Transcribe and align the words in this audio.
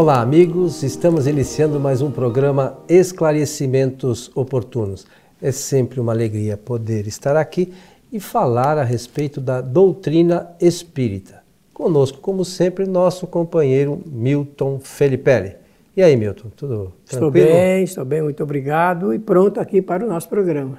Olá, 0.00 0.22
amigos. 0.22 0.82
Estamos 0.82 1.26
iniciando 1.26 1.78
mais 1.78 2.00
um 2.00 2.10
programa 2.10 2.78
Esclarecimentos 2.88 4.30
Oportunos. 4.34 5.06
É 5.42 5.52
sempre 5.52 6.00
uma 6.00 6.10
alegria 6.10 6.56
poder 6.56 7.06
estar 7.06 7.36
aqui 7.36 7.70
e 8.10 8.18
falar 8.18 8.78
a 8.78 8.82
respeito 8.82 9.42
da 9.42 9.60
doutrina 9.60 10.56
espírita. 10.58 11.42
Conosco, 11.74 12.18
como 12.18 12.46
sempre, 12.46 12.86
nosso 12.86 13.26
companheiro 13.26 14.00
Milton 14.06 14.80
Felipe. 14.80 15.56
E 15.94 16.02
aí, 16.02 16.16
Milton, 16.16 16.48
tudo 16.56 16.94
tranquilo? 17.04 17.04
Estou 17.04 17.30
bem, 17.30 17.84
estou 17.84 18.04
bem, 18.06 18.22
muito 18.22 18.42
obrigado 18.42 19.12
e 19.12 19.18
pronto 19.18 19.60
aqui 19.60 19.82
para 19.82 20.02
o 20.02 20.08
nosso 20.08 20.30
programa. 20.30 20.78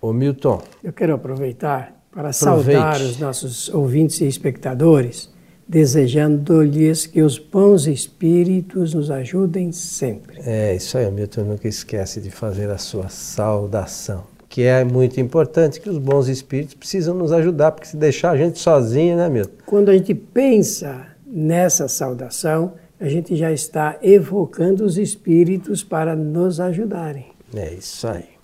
Ô 0.00 0.14
Milton. 0.14 0.62
Eu 0.82 0.94
quero 0.94 1.12
aproveitar 1.12 1.94
para 2.10 2.30
aproveite. 2.30 2.80
saudar 2.80 3.00
os 3.02 3.18
nossos 3.18 3.68
ouvintes 3.68 4.22
e 4.22 4.26
espectadores 4.26 5.33
desejando-lhes 5.66 7.06
que 7.06 7.22
os 7.22 7.38
bons 7.38 7.86
espíritos 7.86 8.94
nos 8.94 9.10
ajudem 9.10 9.72
sempre. 9.72 10.40
É, 10.44 10.74
isso 10.74 10.98
aí, 10.98 11.10
Milton 11.10 11.44
nunca 11.44 11.66
esquece 11.66 12.20
de 12.20 12.30
fazer 12.30 12.70
a 12.70 12.78
sua 12.78 13.08
saudação, 13.08 14.24
que 14.48 14.62
é 14.62 14.84
muito 14.84 15.18
importante, 15.20 15.80
que 15.80 15.88
os 15.88 15.98
bons 15.98 16.28
espíritos 16.28 16.74
precisam 16.74 17.14
nos 17.14 17.32
ajudar, 17.32 17.72
porque 17.72 17.88
se 17.88 17.96
deixar 17.96 18.32
a 18.32 18.36
gente 18.36 18.58
sozinho, 18.58 19.16
né, 19.16 19.28
Milton? 19.28 19.62
Quando 19.66 19.88
a 19.88 19.94
gente 19.94 20.14
pensa 20.14 21.06
nessa 21.26 21.88
saudação, 21.88 22.74
a 23.00 23.08
gente 23.08 23.34
já 23.36 23.52
está 23.52 23.98
evocando 24.02 24.84
os 24.84 24.96
espíritos 24.96 25.82
para 25.82 26.14
nos 26.14 26.60
ajudarem. 26.60 27.26
É 27.54 27.74
isso 27.74 28.06
aí. 28.06 28.34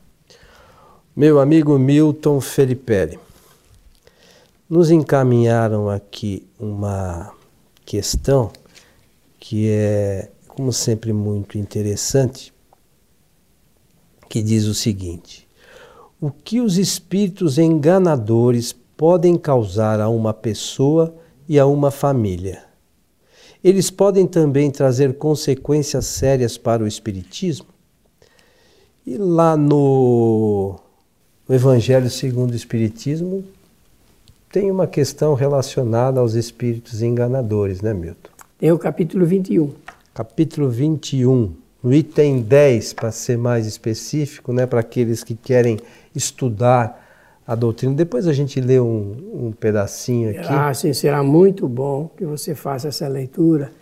Meu 1.14 1.38
amigo 1.40 1.78
Milton 1.78 2.40
Felipe 2.40 3.18
nos 4.70 4.88
encaminharam 4.92 5.90
aqui 5.90 6.46
uma 6.56 7.32
questão 7.84 8.52
que 9.40 9.68
é, 9.68 10.30
como 10.46 10.72
sempre, 10.72 11.12
muito 11.12 11.58
interessante, 11.58 12.54
que 14.28 14.40
diz 14.40 14.66
o 14.66 14.74
seguinte: 14.74 15.48
O 16.20 16.30
que 16.30 16.60
os 16.60 16.78
espíritos 16.78 17.58
enganadores 17.58 18.72
podem 18.96 19.36
causar 19.36 20.00
a 20.00 20.08
uma 20.08 20.32
pessoa 20.32 21.12
e 21.48 21.58
a 21.58 21.66
uma 21.66 21.90
família? 21.90 22.62
Eles 23.62 23.90
podem 23.90 24.24
também 24.24 24.70
trazer 24.70 25.18
consequências 25.18 26.06
sérias 26.06 26.56
para 26.56 26.84
o 26.84 26.86
espiritismo? 26.86 27.66
E 29.04 29.16
lá 29.18 29.56
no, 29.56 30.78
Evangelho 31.48 32.08
segundo 32.08 32.52
o 32.52 32.56
Espiritismo, 32.56 33.44
tem 34.50 34.70
uma 34.70 34.86
questão 34.86 35.34
relacionada 35.34 36.20
aos 36.20 36.34
espíritos 36.34 37.02
enganadores, 37.02 37.80
né, 37.80 37.94
Milton? 37.94 38.30
Tem 38.58 38.72
o 38.72 38.78
capítulo 38.78 39.24
21. 39.24 39.72
Capítulo 40.12 40.68
21, 40.68 41.54
no 41.82 41.94
item 41.94 42.42
10, 42.42 42.92
para 42.94 43.12
ser 43.12 43.38
mais 43.38 43.66
específico, 43.66 44.52
né, 44.52 44.66
para 44.66 44.80
aqueles 44.80 45.22
que 45.22 45.34
querem 45.34 45.78
estudar 46.14 47.08
a 47.46 47.54
doutrina. 47.54 47.94
Depois 47.94 48.26
a 48.26 48.32
gente 48.32 48.60
lê 48.60 48.80
um, 48.80 49.46
um 49.46 49.52
pedacinho 49.52 50.30
aqui. 50.30 50.48
Ah, 50.48 50.74
sim, 50.74 50.92
será 50.92 51.22
muito 51.22 51.68
bom 51.68 52.10
que 52.16 52.24
você 52.24 52.54
faça 52.54 52.88
essa 52.88 53.06
leitura 53.08 53.72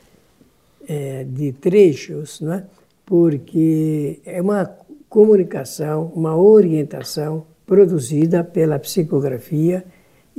é, 0.87 1.25
de 1.25 1.53
trechos, 1.53 2.41
né? 2.41 2.65
porque 3.05 4.21
é 4.27 4.41
uma 4.41 4.71
comunicação, 5.09 6.13
uma 6.15 6.37
orientação 6.37 7.47
produzida 7.67 8.45
pela 8.45 8.79
psicografia 8.79 9.83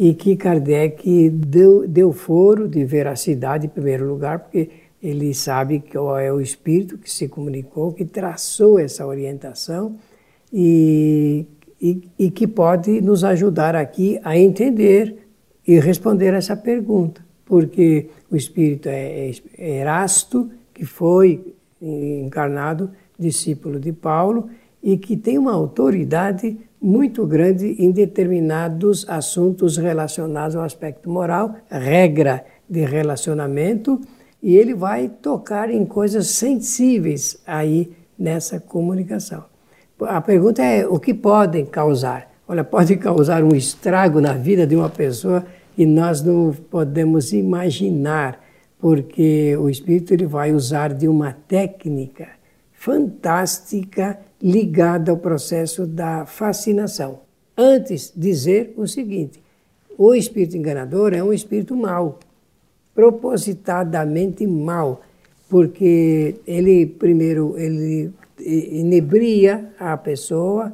e 0.02 0.14
que 0.14 0.38
Kardec 0.38 1.30
deu, 1.30 1.86
deu 1.86 2.14
foro 2.14 2.70
de 2.70 2.86
veracidade 2.86 3.66
em 3.66 3.70
primeiro 3.70 4.08
lugar, 4.08 4.40
porque 4.40 4.70
ele 5.04 5.34
sabe 5.34 5.84
qual 5.92 6.18
é 6.18 6.32
o 6.32 6.40
espírito 6.40 6.98
que 6.98 7.12
se 7.12 7.28
comunicou, 7.28 7.92
que 7.92 8.06
traçou 8.06 8.80
essa 8.80 9.06
orientação 9.06 9.98
e, 10.54 11.46
e, 11.82 12.02
e 12.18 12.32
que 12.32 12.48
pode 12.48 13.02
nos 13.02 13.26
ajudar 13.26 13.76
aqui 13.76 14.18
a 14.24 14.38
entender 14.38 15.18
e 15.68 15.78
responder 15.82 16.34
essa 16.34 16.56
pergunta, 16.56 17.22
porque 17.44 18.08
o 18.32 18.38
espírito 18.38 18.88
é, 18.88 19.32
é 19.58 19.80
Erasto, 19.82 20.50
que 20.74 20.86
foi 20.86 21.54
encarnado 21.82 22.90
discípulo 23.18 23.82
de 23.82 23.92
Paulo 23.92 24.50
e 24.82 24.98
que 24.98 25.18
tem 25.18 25.38
uma 25.38 25.52
autoridade 25.52 26.58
muito 26.82 27.26
grande 27.26 27.76
em 27.80 27.92
determinados 27.92 29.06
assuntos 29.10 29.78
relacionados 29.78 30.56
ao 30.56 30.64
aspecto 30.64 31.10
moral, 31.10 31.56
regra 31.70 32.46
de 32.70 32.86
relacionamento, 32.86 34.00
e 34.42 34.56
ele 34.56 34.74
vai 34.74 35.10
tocar 35.10 35.70
em 35.70 35.86
coisas 35.86 36.28
sensíveis 36.28 37.42
aí 37.46 37.92
nessa 38.18 38.60
comunicação. 38.60 39.44
A 40.02 40.22
pergunta 40.22 40.64
é 40.64 40.88
o 40.88 40.98
que 41.00 41.14
podem 41.14 41.66
causar? 41.66 42.32
Olha, 42.48 42.64
pode 42.66 42.96
causar 42.96 43.44
um 43.44 43.56
estrago 43.56 44.22
na 44.22 44.34
vida 44.34 44.66
de 44.66 44.76
uma 44.76 44.90
pessoa 44.90 45.46
e 45.78 45.86
nós 45.86 46.22
não 46.22 46.54
podemos 46.70 47.34
imaginar, 47.34 48.42
porque 48.80 49.56
o 49.58 49.70
espírito 49.70 50.14
ele 50.14 50.26
vai 50.26 50.54
usar 50.54 50.94
de 50.94 51.08
uma 51.08 51.34
técnica 51.34 52.28
fantástica 52.72 54.18
ligada 54.42 55.12
ao 55.12 55.18
processo 55.18 55.86
da 55.86 56.26
fascinação. 56.26 57.22
Antes, 57.58 58.14
dizer 58.16 58.74
o 58.78 58.88
seguinte: 58.88 59.42
o 59.98 60.16
espírito 60.16 60.56
enganador 60.56 61.14
é 61.14 61.24
um 61.24 61.34
espírito 61.34 61.76
mau, 61.76 62.20
propositadamente 62.96 64.48
mau, 64.48 65.02
porque 65.50 66.36
ele 66.48 66.86
primeiro 66.86 67.58
ele 67.58 68.12
inebria 68.40 69.74
a 69.78 69.98
pessoa, 69.98 70.72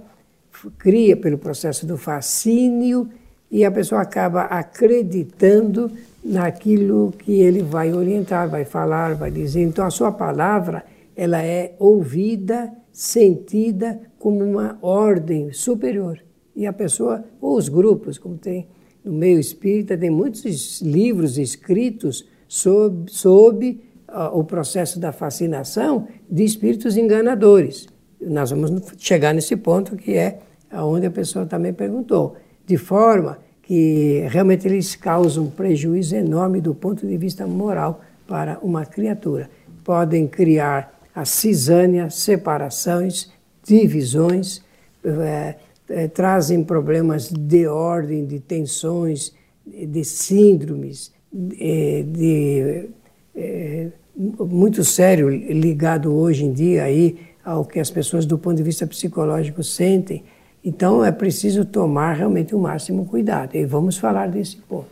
cria 0.77 1.17
pelo 1.17 1.37
processo 1.37 1.85
do 1.85 1.97
fascínio 1.97 3.09
e 3.49 3.65
a 3.65 3.71
pessoa 3.71 4.01
acaba 4.01 4.43
acreditando 4.43 5.91
naquilo 6.23 7.13
que 7.19 7.39
ele 7.39 7.61
vai 7.61 7.93
orientar, 7.93 8.49
vai 8.49 8.65
falar, 8.65 9.15
vai 9.15 9.31
dizer. 9.31 9.61
Então 9.61 9.85
a 9.85 9.89
sua 9.89 10.11
palavra 10.11 10.83
ela 11.15 11.41
é 11.41 11.73
ouvida, 11.79 12.71
sentida 12.95 13.99
como 14.17 14.41
uma 14.41 14.79
ordem 14.81 15.51
superior. 15.51 16.23
E 16.55 16.65
a 16.65 16.71
pessoa, 16.71 17.25
ou 17.41 17.57
os 17.57 17.67
grupos, 17.67 18.17
como 18.17 18.37
tem 18.37 18.69
no 19.03 19.11
meio 19.11 19.37
espírita, 19.37 19.97
tem 19.97 20.09
muitos 20.09 20.81
livros 20.81 21.37
escritos 21.37 22.25
sob, 22.47 23.11
sob 23.11 23.81
uh, 24.07 24.39
o 24.39 24.45
processo 24.45 24.97
da 24.97 25.11
fascinação 25.11 26.07
de 26.31 26.45
espíritos 26.45 26.95
enganadores. 26.95 27.85
Nós 28.21 28.51
vamos 28.51 28.81
chegar 28.97 29.33
nesse 29.33 29.57
ponto 29.57 29.97
que 29.97 30.13
é 30.13 30.39
onde 30.71 31.05
a 31.05 31.11
pessoa 31.11 31.45
também 31.45 31.73
perguntou. 31.73 32.37
De 32.65 32.77
forma 32.77 33.39
que 33.61 34.25
realmente 34.29 34.69
eles 34.69 34.95
causam 34.95 35.43
um 35.43 35.49
prejuízo 35.49 36.15
enorme 36.15 36.61
do 36.61 36.73
ponto 36.73 37.05
de 37.05 37.17
vista 37.17 37.45
moral 37.45 37.99
para 38.25 38.57
uma 38.61 38.85
criatura. 38.85 39.49
Podem 39.83 40.27
criar 40.27 40.94
a 41.15 41.23
cisânia, 41.23 42.09
separações, 42.09 43.31
divisões, 43.63 44.61
é, 45.03 45.55
é, 45.87 46.07
trazem 46.07 46.63
problemas 46.63 47.29
de 47.31 47.67
ordem, 47.67 48.25
de 48.25 48.39
tensões, 48.39 49.33
de 49.65 50.03
síndromes, 50.03 51.13
de, 51.31 52.03
de 52.03 52.89
é, 53.35 53.87
muito 54.15 54.83
sério 54.83 55.29
ligado 55.29 56.13
hoje 56.13 56.43
em 56.43 56.51
dia 56.51 56.83
aí 56.83 57.17
ao 57.43 57.63
que 57.63 57.79
as 57.79 57.89
pessoas 57.89 58.25
do 58.25 58.37
ponto 58.37 58.57
de 58.57 58.63
vista 58.63 58.85
psicológico 58.87 59.63
sentem. 59.63 60.23
Então 60.63 61.05
é 61.05 61.11
preciso 61.11 61.63
tomar 61.63 62.13
realmente 62.13 62.55
o 62.55 62.59
máximo 62.59 63.05
cuidado. 63.05 63.55
E 63.55 63.65
vamos 63.65 63.97
falar 63.97 64.27
desse 64.27 64.57
ponto. 64.57 64.87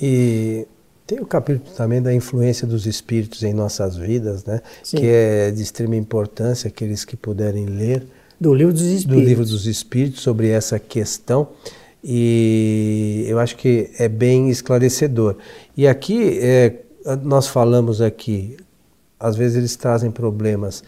E 0.00 0.66
tem 1.06 1.20
o 1.20 1.26
capítulo 1.26 1.74
também 1.76 2.02
da 2.02 2.12
influência 2.12 2.66
dos 2.66 2.84
espíritos 2.84 3.42
em 3.44 3.54
nossas 3.54 3.96
vidas, 3.96 4.44
né? 4.44 4.60
Sim. 4.82 4.96
Que 4.96 5.06
é 5.06 5.50
de 5.52 5.62
extrema 5.62 5.94
importância, 5.94 6.66
aqueles 6.68 7.04
que 7.04 7.16
puderem 7.16 7.66
ler. 7.66 8.06
Do 8.40 8.52
Livro 8.52 8.72
dos 8.72 8.82
Espíritos. 8.82 9.22
Do 9.22 9.28
Livro 9.28 9.44
dos 9.44 9.66
Espíritos, 9.66 10.20
sobre 10.20 10.48
essa 10.48 10.78
questão. 10.78 11.48
E 12.02 13.24
eu 13.28 13.38
acho 13.38 13.56
que 13.56 13.90
é 13.98 14.08
bem 14.08 14.50
esclarecedor. 14.50 15.36
E 15.76 15.86
aqui, 15.86 16.38
é, 16.40 16.74
nós 17.22 17.46
falamos 17.46 18.00
aqui, 18.00 18.56
às 19.18 19.36
vezes 19.36 19.56
eles 19.56 19.76
trazem 19.76 20.10
problemas 20.10 20.82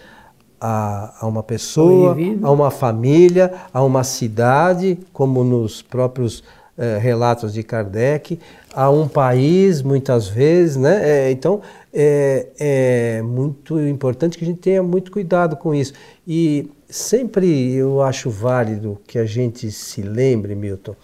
a, 0.61 1.15
a 1.21 1.27
uma 1.27 1.43
pessoa, 1.43 2.17
a 2.43 2.51
uma 2.51 2.71
família, 2.71 3.53
a 3.73 3.83
uma 3.83 4.03
cidade, 4.03 4.99
como 5.13 5.45
nos 5.45 5.81
próprios 5.81 6.43
é, 6.79 6.97
relatos 6.97 7.53
de 7.53 7.63
Kardec, 7.65 8.39
a 8.73 8.89
um 8.89 9.09
país, 9.09 9.83
muitas 9.83 10.29
vezes, 10.29 10.77
né? 10.77 11.01
É, 11.03 11.31
então, 11.33 11.61
é, 11.93 12.47
é 12.59 13.23
muito 13.23 13.81
importante 13.81 14.39
que 14.39 14.45
a 14.45 14.47
gente 14.47 14.61
tenha 14.61 14.83
muito 14.83 15.11
cuidado 15.11 15.57
com 15.57 15.75
isso. 15.75 15.93
E 16.27 16.71
sempre 16.89 17.75
eu 17.75 18.01
acho 18.01 18.31
válido 18.31 19.01
que 19.07 19.19
a 19.19 19.27
gente 19.27 19.71
se 19.73 20.03
lembre, 20.03 20.55
Milton, 20.55 20.95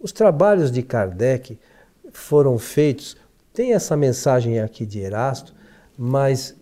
os 0.00 0.10
trabalhos 0.10 0.70
de 0.72 0.82
Kardec 0.82 1.58
foram 2.12 2.58
feitos, 2.58 3.16
tem 3.54 3.74
essa 3.74 3.96
mensagem 3.96 4.60
aqui 4.60 4.84
de 4.84 5.00
Erasto, 5.00 5.54
Mas 6.00 6.54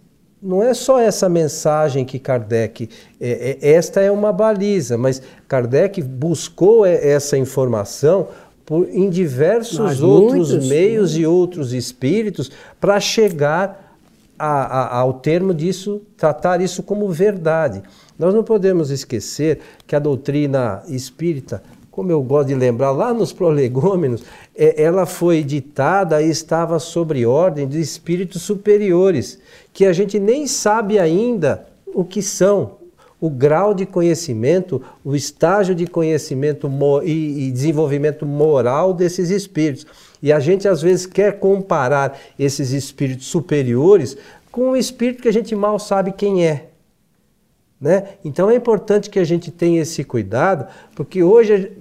não 0.47 0.63
é 0.63 0.73
só 0.73 1.01
essa 1.01 1.29
mensagem 1.29 2.05
que 2.05 2.19
Kardec. 2.19 2.89
É, 3.21 3.59
é, 3.61 3.73
esta 3.73 4.01
é 4.01 4.11
uma 4.11 4.33
baliza, 4.33 4.97
mas 4.97 5.21
Kardec 5.49 6.01
buscou 6.03 6.87
essa 6.87 7.37
informação 7.37 8.29
por, 8.65 8.89
em 8.89 9.11
diversos 9.11 9.79
mas 9.79 10.03
outros 10.03 10.51
muitos, 10.51 10.69
meios 10.69 11.13
sim. 11.13 11.21
e 11.21 11.27
outros 11.27 11.73
espíritos 11.73 12.51
para 12.81 12.99
chegar 13.01 13.99
a, 14.39 14.47
a, 14.47 14.99
ao 14.99 15.15
termo 15.15 15.53
disso, 15.53 16.03
tratar 16.17 16.61
isso 16.61 16.83
como 16.83 17.09
verdade. 17.11 17.83
Nós 18.19 18.33
não 18.33 18.45
podemos 18.45 18.91
esquecer 18.91 19.61
que 19.87 19.97
a 19.97 19.99
doutrina 19.99 20.83
espírita, 20.89 21.63
como 21.97 22.13
eu 22.13 22.23
gosto 22.23 22.49
de 22.49 22.55
lembrar, 22.55 22.91
lá 22.91 23.15
nos 23.15 23.33
prolegômenos, 23.33 24.23
é, 24.55 24.83
ela 24.83 25.07
foi 25.07 25.43
ditada 25.43 26.21
e 26.21 26.29
estava 26.29 26.79
sobre 26.79 27.25
ordem 27.25 27.67
de 27.67 27.81
espíritos 27.81 28.43
superiores, 28.43 29.39
que 29.73 29.87
a 29.87 29.95
gente 29.95 30.21
nem 30.21 30.47
sabe 30.47 30.99
ainda 30.99 31.67
o 31.87 32.05
que 32.05 32.21
são, 32.21 32.73
o 33.19 33.31
grau 33.31 33.73
de 33.73 33.87
conhecimento, 33.87 34.83
o 35.03 35.17
estágio 35.17 35.75
de 35.75 35.87
conhecimento 35.87 36.71
e, 37.03 37.51
desenvolvimento 37.51 38.27
moral 38.27 38.93
desses 38.93 39.31
espíritos. 39.31 39.87
E 40.23 40.31
a 40.31 40.39
gente 40.39 40.69
às 40.69 40.83
vezes 40.83 41.07
quer 41.07 41.39
comparar 41.39 42.19
esses 42.39 42.73
espíritos 42.73 43.27
superiores 43.27 44.19
com 44.53 44.73
um 44.73 44.77
espírito 44.77 45.23
que 45.23 45.29
a 45.29 45.33
gente 45.33 45.57
mal 45.57 45.79
sabe 45.79 46.13
quem 46.13 46.47
é. 46.47 46.67
Né? 47.78 48.05
Então 48.25 48.49
é 48.49 48.55
importante 48.55 49.11
que 49.11 49.19
a 49.19 49.25
gente 49.25 49.50
tenha 49.50 49.82
esse 49.82 50.02
cuidado, 50.02 50.67
porque 50.94 51.23
hoje 51.23 51.73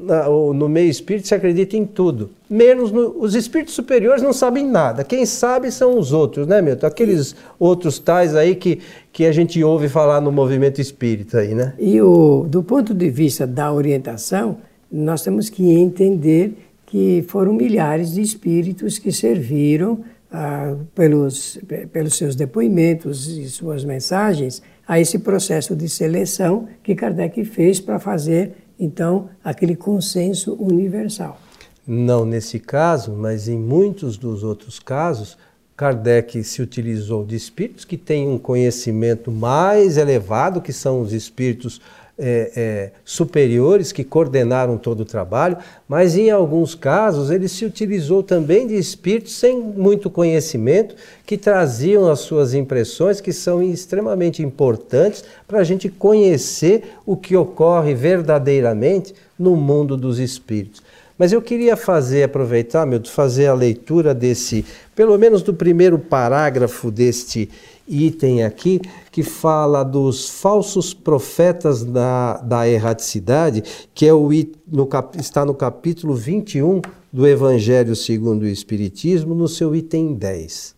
no 0.53 0.67
meio 0.67 0.89
espírita 0.89 1.29
se 1.29 1.33
acredita 1.33 1.77
em 1.77 1.85
tudo, 1.85 2.31
menos 2.49 2.91
no, 2.91 3.15
os 3.17 3.33
espíritos 3.33 3.73
superiores 3.73 4.21
não 4.21 4.33
sabem 4.33 4.67
nada. 4.67 5.05
Quem 5.05 5.25
sabe 5.25 5.71
são 5.71 5.97
os 5.97 6.11
outros, 6.11 6.47
né, 6.47 6.61
Milton? 6.61 6.85
Aqueles 6.85 7.33
outros 7.57 7.97
tais 7.97 8.35
aí 8.35 8.55
que, 8.55 8.81
que 9.13 9.25
a 9.25 9.31
gente 9.31 9.63
ouve 9.63 9.87
falar 9.87 10.19
no 10.19 10.33
movimento 10.33 10.81
espírita 10.81 11.39
aí, 11.39 11.55
né? 11.55 11.73
E 11.79 12.01
o, 12.01 12.45
do 12.45 12.61
ponto 12.61 12.93
de 12.93 13.09
vista 13.09 13.47
da 13.47 13.71
orientação, 13.71 14.57
nós 14.91 15.21
temos 15.21 15.49
que 15.49 15.71
entender 15.71 16.57
que 16.85 17.23
foram 17.29 17.53
milhares 17.53 18.13
de 18.13 18.21
espíritos 18.21 18.99
que 18.99 19.13
serviram 19.13 20.03
ah, 20.29 20.75
pelos, 20.93 21.57
pelos 21.93 22.17
seus 22.17 22.35
depoimentos 22.35 23.29
e 23.29 23.49
suas 23.49 23.85
mensagens 23.85 24.61
a 24.87 24.99
esse 24.99 25.19
processo 25.19 25.75
de 25.75 25.89
seleção 25.89 26.67
que 26.83 26.95
Kardec 26.95 27.43
fez 27.45 27.79
para 27.79 27.99
fazer, 27.99 28.53
então, 28.79 29.29
aquele 29.43 29.75
consenso 29.75 30.53
universal. 30.53 31.39
Não 31.87 32.25
nesse 32.25 32.59
caso, 32.59 33.13
mas 33.13 33.47
em 33.47 33.57
muitos 33.57 34.17
dos 34.17 34.43
outros 34.43 34.79
casos, 34.79 35.37
Kardec 35.77 36.43
se 36.43 36.61
utilizou 36.61 37.25
de 37.25 37.35
espíritos 37.35 37.85
que 37.85 37.97
têm 37.97 38.27
um 38.27 38.37
conhecimento 38.37 39.31
mais 39.31 39.97
elevado, 39.97 40.61
que 40.61 40.71
são 40.71 41.01
os 41.01 41.13
espíritos 41.13 41.81
é, 42.17 42.51
é, 42.55 42.91
superiores 43.03 43.91
que 43.91 44.03
coordenaram 44.03 44.77
todo 44.77 45.01
o 45.01 45.05
trabalho, 45.05 45.57
mas 45.87 46.15
em 46.15 46.29
alguns 46.29 46.73
casos 46.73 47.29
ele 47.29 47.47
se 47.47 47.65
utilizou 47.65 48.23
também 48.23 48.65
de 48.67 48.75
espíritos 48.75 49.37
sem 49.37 49.59
muito 49.59 50.09
conhecimento 50.09 50.95
que 51.25 51.37
traziam 51.37 52.09
as 52.09 52.19
suas 52.19 52.53
impressões, 52.53 53.19
que 53.19 53.33
são 53.33 53.61
extremamente 53.61 54.41
importantes 54.41 55.23
para 55.47 55.59
a 55.59 55.63
gente 55.63 55.89
conhecer 55.89 56.83
o 57.05 57.17
que 57.17 57.35
ocorre 57.35 57.93
verdadeiramente 57.93 59.13
no 59.37 59.55
mundo 59.55 59.97
dos 59.97 60.17
espíritos. 60.17 60.81
Mas 61.17 61.31
eu 61.31 61.41
queria 61.41 61.77
fazer, 61.77 62.23
aproveitar, 62.23 62.85
meu, 62.85 63.01
fazer 63.05 63.47
a 63.47 63.53
leitura 63.53 64.13
desse, 64.13 64.65
pelo 64.93 65.17
menos 65.17 65.41
do 65.41 65.53
primeiro 65.53 65.97
parágrafo 65.97 66.91
deste 66.91 67.49
item 67.87 68.43
aqui 68.43 68.81
que 69.11 69.23
fala 69.23 69.83
dos 69.83 70.29
falsos 70.29 70.93
profetas 70.93 71.83
da, 71.83 72.37
da 72.37 72.67
erraticidade, 72.67 73.63
que 73.93 74.05
é 74.05 74.13
o, 74.13 74.29
no, 74.67 74.89
está 75.17 75.45
no 75.45 75.53
capítulo 75.53 76.15
21 76.15 76.81
do 77.11 77.27
Evangelho 77.27 77.95
segundo 77.95 78.43
o 78.43 78.47
Espiritismo, 78.47 79.33
no 79.33 79.47
seu 79.47 79.75
item 79.75 80.13
10. 80.13 80.75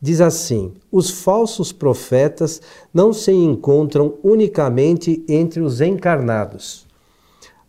Diz 0.00 0.20
assim: 0.20 0.72
os 0.90 1.10
falsos 1.10 1.72
profetas 1.72 2.60
não 2.92 3.12
se 3.12 3.32
encontram 3.32 4.14
unicamente 4.22 5.24
entre 5.28 5.60
os 5.60 5.80
encarnados. 5.80 6.84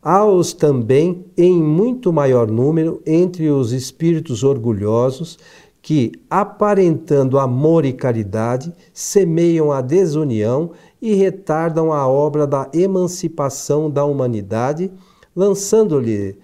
Há-os 0.01 0.53
também 0.53 1.25
em 1.35 1.63
muito 1.63 2.13
maior 2.13 2.47
número 2.47 3.01
entre 3.07 3.49
os 3.49 3.71
espíritos 3.71 4.43
orgulhosos 4.43 5.39
que, 5.85 6.13
aparentando 6.27 7.37
amor 7.37 7.85
e 7.85 7.93
caridade, 7.93 8.73
semeiam 8.91 9.71
a 9.71 9.81
desunião 9.81 10.71
e 10.99 11.13
retardam 11.13 11.93
a 11.93 12.07
obra 12.07 12.47
da 12.47 12.67
emancipação 12.73 13.87
da 13.87 14.03
humanidade, 14.03 14.91
lançando-lhe 15.35 16.39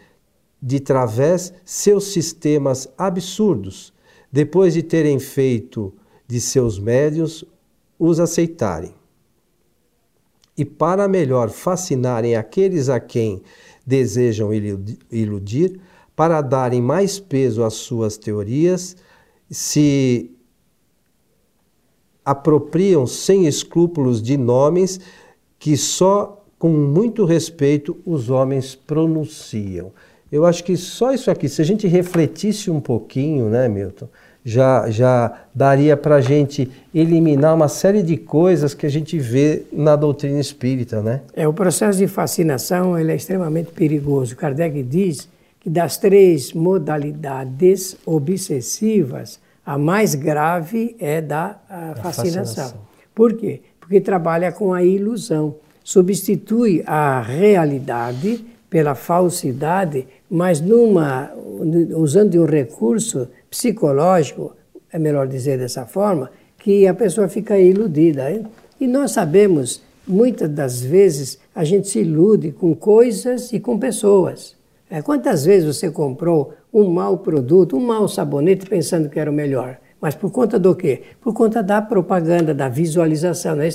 de 0.62 0.80
través 0.80 1.52
seus 1.66 2.14
sistemas 2.14 2.88
absurdos, 2.96 3.92
depois 4.32 4.76
de 4.76 4.84
terem 4.84 5.18
feito 5.18 5.92
de 6.28 6.40
seus 6.40 6.78
médios 6.78 7.44
os 7.98 8.20
aceitarem. 8.20 8.94
E 10.56 10.64
para 10.64 11.08
melhor 11.08 11.50
fascinarem 11.50 12.36
aqueles 12.36 12.90
a 12.90 13.00
quem 13.00 13.42
desejam 13.84 14.52
iludir, 14.54 15.82
para 16.16 16.42
darem 16.42 16.80
mais 16.80 17.20
peso 17.20 17.64
às 17.64 17.74
suas 17.74 18.18
teorias, 18.18 18.96
se 19.52 20.32
apropriam 22.24 23.06
sem 23.06 23.46
escrúpulos 23.46 24.22
de 24.22 24.38
nomes 24.38 25.00
que 25.60 25.76
só 25.76 26.44
com 26.58 26.70
muito 26.70 27.26
respeito 27.26 27.98
os 28.06 28.30
homens 28.30 28.76
pronunciam. 28.76 29.92
Eu 30.32 30.46
acho 30.46 30.64
que 30.64 30.78
só 30.78 31.14
isso 31.14 31.30
aqui, 31.30 31.50
se 31.50 31.62
a 31.62 31.66
gente 31.66 31.88
refletisse 31.88 32.72
um 32.72 32.80
pouquinho, 32.80 33.50
né, 33.50 33.68
Milton, 33.68 34.08
já, 34.44 34.90
já 34.90 35.46
daria 35.54 35.98
para 35.98 36.16
a 36.16 36.22
gente 36.22 36.72
eliminar 36.94 37.54
uma 37.54 37.68
série 37.68 38.02
de 38.02 38.18
coisas 38.18 38.74
que 38.74 38.86
a 38.86 38.90
gente 38.90 39.20
vê 39.20 39.64
na 39.72 39.96
doutrina 39.96 40.40
espírita, 40.40 41.02
né? 41.02 41.22
É, 41.34 41.48
o 41.48 41.54
processo 41.54 41.98
de 42.00 42.08
fascinação 42.08 42.98
ele 42.98 43.12
é 43.12 43.16
extremamente 43.16 43.72
perigoso. 43.72 44.36
Kardec 44.36 44.82
diz 44.84 45.28
que 45.62 45.70
das 45.70 45.96
três 45.98 46.54
modalidades 46.54 47.96
obsessivas, 48.06 49.40
a 49.64 49.78
mais 49.78 50.16
grave 50.16 50.96
é 51.00 51.22
da 51.22 51.62
fascinação. 52.02 52.04
fascinação. 52.04 52.74
Por 53.14 53.34
quê? 53.38 53.62
Porque 53.80 54.02
trabalha 54.02 54.52
com 54.52 54.74
a 54.74 54.84
ilusão, 54.84 55.56
substitui 55.84 56.84
a 56.86 57.22
realidade 57.22 58.44
pela 58.70 58.96
falsidade, 58.96 60.08
mas 60.30 60.60
numa 60.60 61.32
usando 61.96 62.42
um 62.42 62.46
recurso 62.46 63.28
psicológico, 63.50 64.56
é 64.92 64.98
melhor 64.98 65.28
dizer 65.28 65.60
dessa 65.60 65.86
forma, 65.86 66.32
que 66.58 66.88
a 66.88 66.94
pessoa 66.94 67.28
fica 67.28 67.60
iludida. 67.60 68.42
E 68.80 68.88
nós 68.88 69.12
sabemos, 69.12 69.84
muitas 70.08 70.50
das 70.50 70.82
vezes, 70.82 71.38
a 71.54 71.64
gente 71.64 71.88
se 71.88 72.00
ilude 72.00 72.52
com 72.52 72.74
coisas 72.74 73.54
e 73.54 73.60
com 73.60 73.78
pessoas. 73.78 74.56
É, 74.92 75.02
quantas 75.02 75.46
vezes 75.46 75.78
você 75.78 75.90
comprou 75.90 76.54
um 76.74 76.90
mau 76.90 77.18
produto, 77.18 77.78
um 77.78 77.80
mau 77.80 78.10
sabonete 78.10 78.66
pensando 78.66 79.08
que 79.10 79.18
era 79.18 79.32
o 79.32 79.34
melhor? 79.34 79.78
Mas 80.02 80.16
por 80.16 80.30
conta 80.30 80.60
do 80.60 80.76
quê? 80.76 81.04
Por 81.22 81.34
conta 81.34 81.64
da 81.64 81.82
propaganda, 81.82 82.54
da 82.54 82.68
visualização, 82.68 83.56
né? 83.56 83.70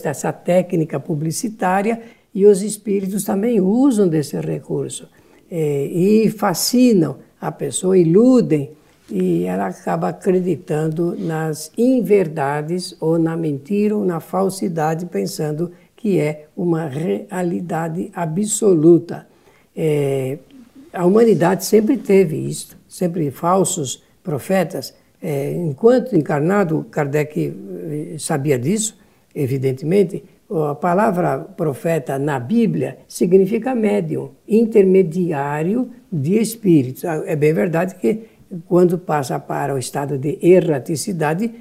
técnica 0.45 1.01
publicitária 1.01 2.03
e 2.35 2.45
os 2.45 2.61
espíritos 2.61 3.25
também 3.25 3.63
usam 3.63 4.07
desse 4.07 4.39
recurso 4.39 5.09
é, 5.51 5.87
e 5.87 6.29
fascinam 6.29 7.17
a 7.41 7.51
pessoa, 7.51 7.97
iludem 7.97 8.73
e 9.11 9.45
ela 9.45 9.69
acaba 9.69 10.09
acreditando 10.09 11.17
nas 11.19 11.73
inverdades 11.79 12.95
ou 13.01 13.19
na 13.19 13.35
mentira 13.39 13.97
ou 13.97 14.05
na 14.05 14.21
falsidade, 14.21 15.07
pensando 15.07 15.73
que 15.97 16.19
é 16.19 16.49
uma 16.55 16.87
realidade 16.87 18.11
absoluta. 18.15 19.27
É, 19.75 20.39
a 20.97 21.05
humanidade 21.05 21.65
sempre 21.65 21.99
teve 21.99 22.37
isso, 22.37 22.77
sempre 22.89 23.31
falsos 23.31 24.03
profetas. 24.25 24.95
É, 25.23 25.53
enquanto 25.53 26.17
encarnado, 26.17 26.87
Kardec 26.91 27.39
eh, 27.39 28.17
sabia 28.19 28.59
disso, 28.59 28.99
evidentemente. 29.35 30.25
A 30.49 30.75
palavra 30.77 31.41
profeta 31.41 32.19
na 32.19 32.39
Bíblia 32.39 32.99
significa 33.09 33.75
médium, 33.75 34.31
intermediário 34.49 35.91
de 36.11 36.39
espíritos. 36.39 37.05
Ah, 37.05 37.23
é 37.27 37.35
bem 37.35 37.53
verdade 37.53 37.97
que 37.97 38.29
quando 38.67 38.97
passa 38.97 39.41
para 39.41 39.75
o 39.75 39.79
estado 39.79 40.17
de 40.17 40.39
erraticidade, 40.41 41.53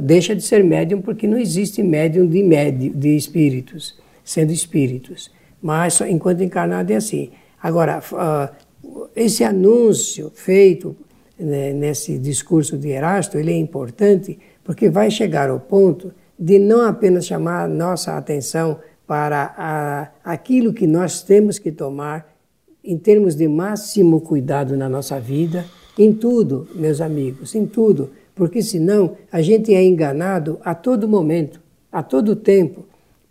deixa 0.00 0.36
de 0.36 0.42
ser 0.42 0.62
médium 0.62 1.02
porque 1.02 1.26
não 1.26 1.36
existe 1.36 1.82
médium 1.82 2.28
de, 2.28 2.42
médium, 2.44 2.92
de 2.92 3.16
espíritos, 3.16 3.98
sendo 4.22 4.52
espíritos. 4.52 5.30
Mas 5.60 6.00
enquanto 6.02 6.42
encarnado 6.42 6.92
é 6.92 6.96
assim. 6.96 7.30
Agora, 7.60 8.00
uh, 8.12 8.67
esse 9.14 9.44
anúncio 9.44 10.30
feito 10.34 10.96
né, 11.38 11.72
nesse 11.72 12.18
discurso 12.18 12.76
de 12.76 12.88
Erasto, 12.88 13.38
ele 13.38 13.52
é 13.52 13.56
importante 13.56 14.38
porque 14.64 14.90
vai 14.90 15.10
chegar 15.10 15.48
ao 15.50 15.60
ponto 15.60 16.12
de 16.38 16.58
não 16.58 16.82
apenas 16.82 17.26
chamar 17.26 17.68
nossa 17.68 18.16
atenção 18.16 18.78
para 19.06 19.54
a, 19.56 20.10
aquilo 20.22 20.72
que 20.72 20.86
nós 20.86 21.22
temos 21.22 21.58
que 21.58 21.72
tomar 21.72 22.36
em 22.84 22.96
termos 22.96 23.34
de 23.34 23.48
máximo 23.48 24.20
cuidado 24.20 24.76
na 24.76 24.88
nossa 24.88 25.18
vida, 25.18 25.64
em 25.98 26.12
tudo, 26.12 26.68
meus 26.74 27.00
amigos, 27.00 27.54
em 27.54 27.66
tudo, 27.66 28.10
porque 28.34 28.62
senão 28.62 29.16
a 29.32 29.42
gente 29.42 29.74
é 29.74 29.82
enganado 29.82 30.58
a 30.64 30.74
todo 30.74 31.08
momento, 31.08 31.60
a 31.90 32.02
todo 32.02 32.36
tempo, 32.36 32.84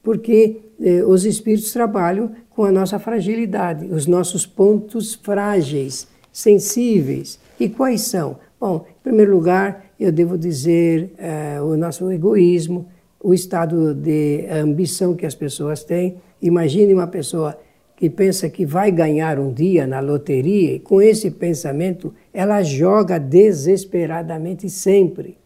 porque 0.03 0.61
eh, 0.81 1.03
os 1.03 1.25
espíritos 1.25 1.71
trabalham 1.71 2.31
com 2.57 2.63
a 2.63 2.71
nossa 2.71 2.97
fragilidade, 2.97 3.85
os 3.85 4.07
nossos 4.07 4.43
pontos 4.47 5.13
frágeis, 5.13 6.07
sensíveis. 6.33 7.39
E 7.59 7.69
quais 7.69 8.01
são? 8.01 8.39
Bom, 8.59 8.83
em 8.89 9.03
primeiro 9.03 9.31
lugar, 9.31 9.85
eu 9.99 10.11
devo 10.11 10.35
dizer 10.39 11.11
eh, 11.19 11.61
o 11.61 11.77
nosso 11.77 12.11
egoísmo, 12.11 12.87
o 13.21 13.31
estado 13.31 13.93
de 13.93 14.47
ambição 14.49 15.15
que 15.15 15.23
as 15.23 15.35
pessoas 15.35 15.83
têm. 15.83 16.15
Imagine 16.41 16.95
uma 16.95 17.05
pessoa 17.05 17.55
que 17.95 18.09
pensa 18.09 18.49
que 18.49 18.65
vai 18.65 18.89
ganhar 18.89 19.37
um 19.37 19.53
dia 19.53 19.85
na 19.85 19.99
loteria 19.99 20.73
e 20.73 20.79
com 20.79 20.99
esse 20.99 21.29
pensamento 21.29 22.11
ela 22.33 22.63
joga 22.63 23.19
desesperadamente 23.19 24.67
sempre, 24.67 25.37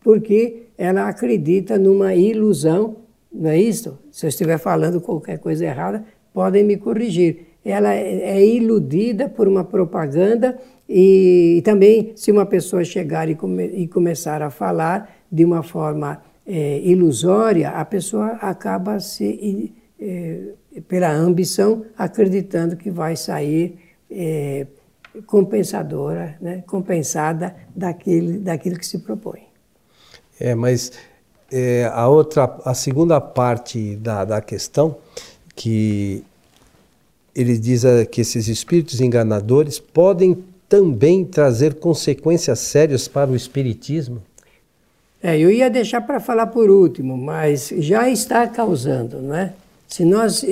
porque 0.00 0.68
ela 0.78 1.08
acredita 1.08 1.76
numa 1.76 2.14
ilusão, 2.14 2.98
não 3.32 3.50
é 3.50 3.60
isso? 3.60 3.98
Se 4.12 4.26
eu 4.26 4.28
estiver 4.28 4.58
falando 4.58 5.00
qualquer 5.00 5.40
coisa 5.40 5.64
errada, 5.64 6.04
podem 6.32 6.64
me 6.64 6.76
corrigir. 6.76 7.46
Ela 7.64 7.94
é, 7.94 8.38
é 8.38 8.46
iludida 8.46 9.28
por 9.28 9.46
uma 9.46 9.64
propaganda 9.64 10.58
e, 10.88 11.56
e 11.58 11.62
também 11.62 12.12
se 12.16 12.30
uma 12.30 12.44
pessoa 12.44 12.84
chegar 12.84 13.28
e, 13.28 13.34
come, 13.34 13.66
e 13.66 13.86
começar 13.86 14.42
a 14.42 14.50
falar 14.50 15.14
de 15.30 15.44
uma 15.44 15.62
forma 15.62 16.22
é, 16.46 16.80
ilusória, 16.80 17.70
a 17.70 17.84
pessoa 17.84 18.30
acaba 18.40 18.98
se 18.98 19.72
é, 20.00 20.54
pela 20.88 21.12
ambição, 21.12 21.84
acreditando 21.96 22.76
que 22.76 22.90
vai 22.90 23.14
sair 23.14 23.78
é, 24.10 24.66
compensadora, 25.26 26.36
né, 26.40 26.64
compensada 26.66 27.54
daquele, 27.74 28.38
daquilo 28.38 28.78
que 28.78 28.86
se 28.86 28.98
propõe. 28.98 29.42
É, 30.40 30.54
mas 30.54 30.92
é, 31.50 31.88
a 31.92 32.08
outra, 32.08 32.58
a 32.64 32.74
segunda 32.74 33.20
parte 33.20 33.96
da, 33.96 34.24
da 34.24 34.40
questão, 34.40 34.96
que 35.54 36.22
ele 37.34 37.58
diz 37.58 37.82
que 38.10 38.20
esses 38.20 38.48
espíritos 38.48 39.00
enganadores 39.00 39.78
podem 39.78 40.36
também 40.68 41.24
trazer 41.24 41.74
consequências 41.74 42.58
sérias 42.58 43.06
para 43.06 43.30
o 43.30 43.36
espiritismo. 43.36 44.22
É, 45.22 45.38
eu 45.38 45.50
ia 45.50 45.70
deixar 45.70 46.00
para 46.00 46.18
falar 46.18 46.48
por 46.48 46.70
último, 46.70 47.16
mas 47.16 47.72
já 47.78 48.08
está 48.08 48.46
causando, 48.48 49.22
não 49.22 49.34
é? 49.34 49.52
Se 49.86 50.04
nós 50.04 50.42
eh, 50.42 50.48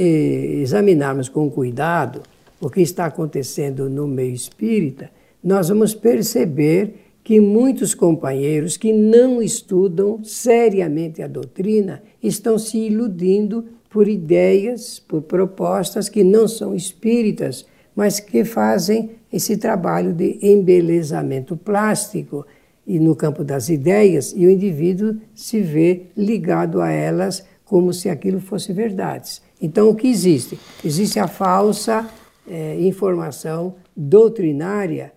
examinarmos 0.60 1.28
com 1.28 1.50
cuidado 1.50 2.22
o 2.60 2.68
que 2.68 2.82
está 2.82 3.06
acontecendo 3.06 3.88
no 3.88 4.06
meio 4.06 4.34
espírita, 4.34 5.10
nós 5.42 5.70
vamos 5.70 5.94
perceber 5.94 6.94
que 7.24 7.40
muitos 7.40 7.94
companheiros 7.94 8.76
que 8.76 8.92
não 8.92 9.42
estudam 9.42 10.22
seriamente 10.22 11.22
a 11.22 11.26
doutrina 11.26 12.02
estão 12.22 12.58
se 12.58 12.76
iludindo 12.76 13.64
por 13.90 14.06
ideias, 14.06 15.00
por 15.00 15.22
propostas 15.22 16.08
que 16.08 16.22
não 16.22 16.46
são 16.46 16.74
espíritas, 16.74 17.66
mas 17.94 18.20
que 18.20 18.44
fazem 18.44 19.10
esse 19.32 19.56
trabalho 19.56 20.14
de 20.14 20.38
embelezamento 20.40 21.56
plástico 21.56 22.46
e 22.86 22.98
no 22.98 23.14
campo 23.14 23.44
das 23.44 23.68
ideias, 23.68 24.32
e 24.34 24.46
o 24.46 24.50
indivíduo 24.50 25.16
se 25.34 25.60
vê 25.60 26.06
ligado 26.16 26.80
a 26.80 26.90
elas 26.90 27.44
como 27.64 27.92
se 27.92 28.08
aquilo 28.08 28.40
fosse 28.40 28.72
verdades. 28.72 29.42
Então, 29.60 29.90
o 29.90 29.94
que 29.94 30.08
existe? 30.08 30.58
Existe 30.84 31.18
a 31.18 31.28
falsa 31.28 32.08
é, 32.48 32.80
informação 32.80 33.74
doutrinária 33.96 35.12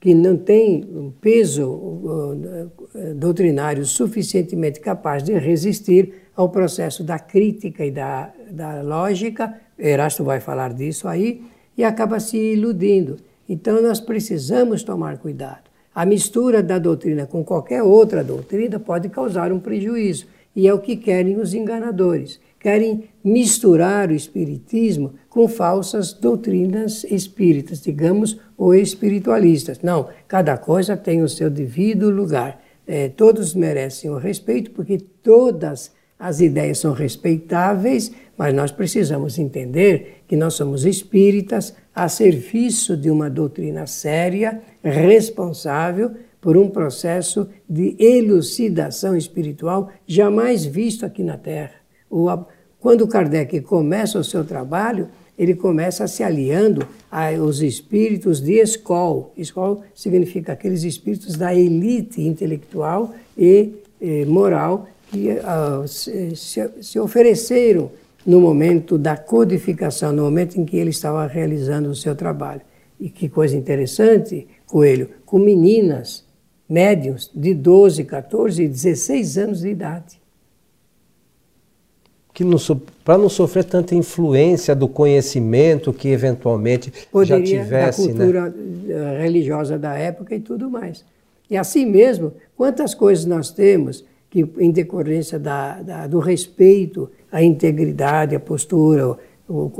que 0.00 0.14
não 0.14 0.36
tem 0.36 0.82
um 0.92 1.10
peso 1.10 1.70
uh, 1.70 2.70
doutrinário 3.14 3.84
suficientemente 3.84 4.80
capaz 4.80 5.22
de 5.22 5.34
resistir 5.34 6.14
ao 6.40 6.48
processo 6.48 7.04
da 7.04 7.18
crítica 7.18 7.84
e 7.84 7.90
da, 7.90 8.30
da 8.50 8.80
lógica. 8.80 9.54
Erasto 9.78 10.24
vai 10.24 10.40
falar 10.40 10.72
disso 10.72 11.06
aí 11.06 11.42
e 11.76 11.84
acaba 11.84 12.18
se 12.18 12.38
iludindo. 12.38 13.18
Então, 13.46 13.82
nós 13.82 14.00
precisamos 14.00 14.82
tomar 14.82 15.18
cuidado. 15.18 15.68
A 15.94 16.06
mistura 16.06 16.62
da 16.62 16.78
doutrina 16.78 17.26
com 17.26 17.44
qualquer 17.44 17.82
outra 17.82 18.24
doutrina 18.24 18.80
pode 18.80 19.10
causar 19.10 19.52
um 19.52 19.60
prejuízo. 19.60 20.26
E 20.56 20.66
é 20.66 20.72
o 20.72 20.78
que 20.78 20.96
querem 20.96 21.36
os 21.36 21.52
enganadores. 21.52 22.40
Querem 22.58 23.04
misturar 23.22 24.08
o 24.08 24.14
espiritismo 24.14 25.12
com 25.28 25.46
falsas 25.46 26.14
doutrinas 26.14 27.04
espíritas, 27.04 27.82
digamos, 27.82 28.38
ou 28.56 28.74
espiritualistas. 28.74 29.80
Não, 29.82 30.08
cada 30.26 30.56
coisa 30.56 30.96
tem 30.96 31.22
o 31.22 31.28
seu 31.28 31.50
devido 31.50 32.08
lugar. 32.08 32.62
É, 32.86 33.08
todos 33.10 33.54
merecem 33.54 34.10
o 34.10 34.16
respeito, 34.16 34.70
porque 34.70 34.98
todas 35.22 35.92
as 36.20 36.42
ideias 36.42 36.78
são 36.78 36.92
respeitáveis, 36.92 38.12
mas 38.36 38.54
nós 38.54 38.70
precisamos 38.70 39.38
entender 39.38 40.22
que 40.28 40.36
nós 40.36 40.52
somos 40.52 40.84
espíritas 40.84 41.74
a 41.94 42.10
serviço 42.10 42.94
de 42.94 43.10
uma 43.10 43.30
doutrina 43.30 43.86
séria, 43.86 44.60
responsável, 44.84 46.12
por 46.40 46.56
um 46.56 46.68
processo 46.68 47.48
de 47.68 47.96
elucidação 47.98 49.16
espiritual 49.16 49.90
jamais 50.06 50.64
visto 50.64 51.04
aqui 51.04 51.22
na 51.22 51.36
Terra. 51.36 51.74
Quando 52.78 53.06
Kardec 53.06 53.60
começa 53.62 54.18
o 54.18 54.24
seu 54.24 54.44
trabalho, 54.44 55.08
ele 55.38 55.54
começa 55.54 56.06
se 56.06 56.22
aliando 56.22 56.86
aos 57.10 57.60
espíritos 57.60 58.40
de 58.40 58.54
escola. 58.54 59.30
Escola 59.36 59.80
significa 59.94 60.52
aqueles 60.52 60.82
espíritos 60.82 61.36
da 61.36 61.54
elite 61.54 62.22
intelectual 62.22 63.14
e 63.36 63.72
eh, 64.00 64.24
moral 64.26 64.86
que 65.10 65.30
uh, 65.32 65.88
se, 65.88 66.34
se 66.80 67.00
ofereceram 67.00 67.90
no 68.24 68.40
momento 68.40 68.96
da 68.96 69.16
codificação, 69.16 70.12
no 70.12 70.22
momento 70.22 70.58
em 70.58 70.64
que 70.64 70.76
ele 70.76 70.90
estava 70.90 71.26
realizando 71.26 71.90
o 71.90 71.96
seu 71.96 72.14
trabalho. 72.14 72.60
E 72.98 73.08
que 73.08 73.28
coisa 73.28 73.56
interessante, 73.56 74.46
Coelho, 74.66 75.08
com 75.24 75.38
meninas 75.38 76.24
médios 76.68 77.30
de 77.34 77.52
12, 77.54 78.04
14 78.04 78.62
e 78.62 78.68
16 78.68 79.38
anos 79.38 79.60
de 79.60 79.68
idade. 79.68 80.20
Que 82.32 82.44
para 83.04 83.18
não 83.18 83.28
sofrer 83.28 83.64
tanta 83.64 83.94
influência 83.94 84.74
do 84.74 84.86
conhecimento 84.86 85.92
que 85.92 86.08
eventualmente 86.08 86.92
Poderia, 87.10 87.38
já 87.38 87.62
tivesse. 87.64 88.06
Da 88.06 88.14
cultura 88.14 88.50
né? 88.50 89.18
religiosa 89.20 89.78
da 89.78 89.94
época 89.98 90.34
e 90.34 90.40
tudo 90.40 90.70
mais. 90.70 91.04
E 91.50 91.56
assim 91.56 91.84
mesmo, 91.84 92.32
quantas 92.56 92.94
coisas 92.94 93.24
nós 93.24 93.50
temos 93.50 94.04
que, 94.30 94.48
em 94.58 94.70
decorrência 94.70 95.38
da, 95.38 95.82
da, 95.82 96.06
do 96.06 96.20
respeito 96.20 97.10
à 97.30 97.42
integridade, 97.42 98.36
à 98.36 98.40
postura, 98.40 99.18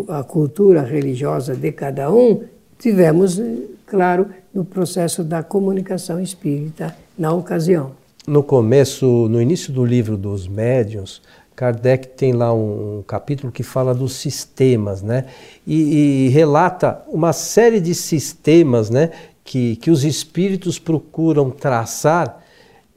à 0.09 0.25
cultura 0.25 0.83
religiosa 0.83 1.55
de 1.55 1.71
cada 1.71 2.13
um, 2.13 2.43
tivemos, 2.77 3.41
claro, 3.87 4.27
no 4.53 4.65
processo 4.65 5.23
da 5.23 5.43
comunicação 5.43 6.21
espírita 6.21 6.97
na 7.17 7.33
ocasião. 7.33 7.93
No 8.27 8.43
começo, 8.43 9.29
no 9.29 9.41
início 9.41 9.73
do 9.73 9.85
livro 9.85 10.17
dos 10.17 10.49
médiuns, 10.49 11.23
Kardec 11.55 12.09
tem 12.09 12.33
lá 12.33 12.53
um, 12.55 13.03
capítulo 13.07 13.53
que 13.53 13.63
fala 13.63 13.95
dos 13.95 14.15
sistemas, 14.15 15.03
né? 15.03 15.27
E, 15.67 16.27
e, 16.27 16.29
relata 16.31 17.03
uma 17.07 17.35
série 17.35 17.81
de 17.81 17.95
sistemas, 17.95 18.89
né? 18.89 19.11
Que, 19.45 19.77
que 19.77 19.91
os 19.91 20.05
espíritos 20.05 20.79
procuram 20.79 21.51
traçar 21.51 22.43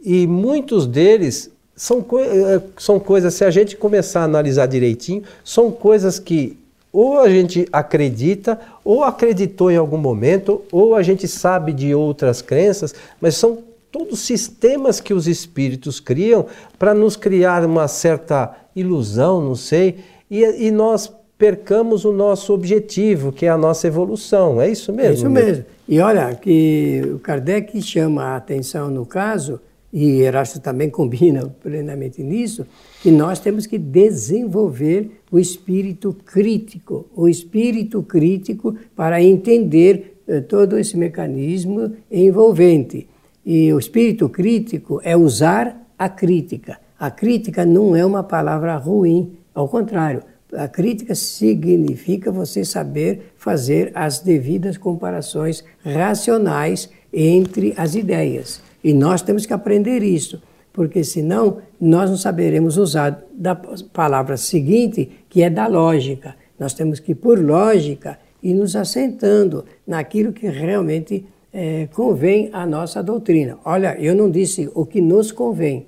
e 0.03 0.27
muitos 0.27 0.85
deles 0.85 1.49
são, 1.75 2.01
co 2.01 2.19
eh, 2.19 2.61
são 2.77 2.99
coisas, 2.99 3.33
se 3.33 3.43
a 3.43 3.49
gente 3.49 3.75
começar 3.77 4.21
a 4.21 4.25
analisar 4.25 4.65
direitinho, 4.67 5.23
são 5.43 5.71
coisas 5.71 6.19
que 6.19 6.57
ou 6.91 7.19
a 7.19 7.27
gente 7.27 7.67
acredita, 7.73 8.59
ou 8.85 9.03
acreditou 9.03 9.71
em 9.71 9.77
algum 9.77 9.97
momento, 9.97 10.61
ou 10.71 10.95
a 10.95 11.01
gente 11.01 11.27
sabe 11.27 11.73
de 11.73 11.95
outras 11.95 12.39
crenças, 12.39 12.93
mas 13.19 13.35
são 13.35 13.63
todos 13.91 14.19
sistemas 14.19 14.99
que 14.99 15.11
os 15.11 15.27
espíritos 15.27 15.99
criam 15.99 16.45
para 16.77 16.93
nos 16.93 17.15
criar 17.15 17.65
uma 17.65 17.87
certa 17.87 18.55
ilusão, 18.75 19.41
não 19.41 19.55
sei, 19.55 19.97
e, 20.29 20.67
e, 20.67 20.71
nós 20.71 21.11
percamos 21.37 22.05
o 22.05 22.11
nosso 22.11 22.53
objetivo, 22.53 23.31
que 23.31 23.45
é 23.45 23.49
a 23.49 23.57
nossa 23.57 23.87
evolução. 23.87 24.61
É 24.61 24.69
isso 24.69 24.91
mesmo? 24.93 25.11
É 25.11 25.13
isso 25.13 25.29
mesmo. 25.29 25.65
E 25.87 25.99
olha, 25.99 26.33
que 26.35 27.01
o 27.13 27.19
Kardec 27.19 27.79
chama 27.81 28.23
a 28.23 28.35
atenção 28.35 28.89
no 28.89 29.05
caso 29.05 29.59
e 29.93 30.21
Erasto 30.21 30.59
também 30.59 30.89
combina 30.91 31.45
plenamente 31.61 32.23
nisso, 32.23 32.65
que 33.01 33.11
nós 33.11 33.39
temos 33.39 33.67
que 33.67 33.77
desenvolver 33.77 35.21
o 35.31 35.37
espírito 35.37 36.13
crítico, 36.25 37.05
o 37.15 37.29
espírito 37.29 38.01
crítico 38.01 38.75
para 38.95 39.21
entender 39.21 40.21
eh, 40.27 40.41
todo 40.41 40.79
esse 40.79 40.97
mecanismo 40.97 41.93
envolvente. 42.11 43.07
E 43.45 43.71
o 43.71 43.77
espírito 43.77 44.27
crítico 44.29 44.99
é 45.03 45.15
usar 45.15 45.85
a 45.99 46.09
crítica. 46.09 46.79
A 46.99 47.11
crítica 47.11 47.65
não 47.65 47.95
é 47.95 48.05
uma 48.05 48.23
palavra 48.23 48.75
ruim, 48.77 49.33
ao 49.53 49.67
contrário, 49.67 50.23
a 50.55 50.67
crítica 50.67 51.15
significa 51.15 52.31
você 52.31 52.63
saber 52.63 53.33
fazer 53.37 53.91
as 53.93 54.19
devidas 54.19 54.77
comparações 54.77 55.63
racionais 55.83 56.89
entre 57.11 57.73
as 57.75 57.95
ideias. 57.95 58.61
E 58.83 58.93
nós 58.93 59.21
temos 59.21 59.45
que 59.45 59.53
aprender 59.53 60.03
isso, 60.03 60.41
porque 60.73 61.03
senão 61.03 61.59
nós 61.79 62.09
não 62.09 62.17
saberemos 62.17 62.77
usar 62.77 63.23
da 63.31 63.55
palavra 63.55 64.35
seguinte, 64.37 65.09
que 65.29 65.41
é 65.41 65.49
da 65.49 65.67
lógica. 65.67 66.35
Nós 66.59 66.73
temos 66.73 66.99
que, 66.99 67.15
por 67.15 67.39
lógica, 67.39 68.19
ir 68.41 68.53
nos 68.53 68.75
assentando 68.75 69.63
naquilo 69.87 70.33
que 70.33 70.47
realmente 70.47 71.25
é, 71.53 71.87
convém 71.93 72.49
à 72.51 72.65
nossa 72.65 73.01
doutrina. 73.01 73.57
Olha, 73.63 73.95
eu 73.99 74.15
não 74.15 74.29
disse 74.29 74.69
o 74.73 74.85
que 74.85 74.99
nos 74.99 75.31
convém, 75.31 75.85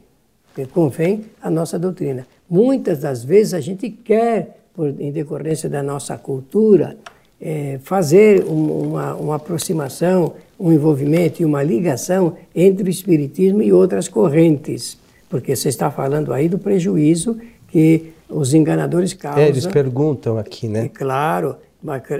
que 0.54 0.66
convém 0.66 1.26
à 1.42 1.50
nossa 1.50 1.78
doutrina. 1.78 2.26
Muitas 2.50 3.00
das 3.00 3.24
vezes 3.24 3.54
a 3.54 3.60
gente 3.60 3.90
quer, 3.90 4.60
por, 4.74 4.90
em 5.00 5.12
decorrência 5.12 5.68
da 5.68 5.82
nossa 5.82 6.18
cultura, 6.18 6.98
é, 7.42 7.80
fazer 7.84 8.46
um, 8.46 8.90
uma, 8.90 9.16
uma 9.16 9.36
aproximação, 9.36 10.34
um 10.60 10.72
envolvimento 10.72 11.42
e 11.42 11.46
uma 11.46 11.62
ligação 11.62 12.36
entre 12.56 12.88
o 12.88 12.90
Espiritismo 12.90 13.62
e 13.62 13.72
outras 13.74 14.08
correntes. 14.08 14.98
Porque 15.30 15.56
você 15.56 15.70
está 15.70 15.92
falando 15.92 16.34
aí 16.34 16.48
do 16.48 16.58
prejuízo 16.58 17.38
que 17.68 18.14
os 18.30 18.54
enganadores 18.54 19.14
causam. 19.14 19.44
É, 19.44 19.50
eles 19.50 19.66
perguntam 19.66 20.38
aqui, 20.38 20.68
né? 20.68 20.86
E, 20.86 20.90
claro. 20.90 21.58